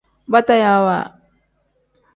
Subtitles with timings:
[0.31, 0.97] Batayaawa.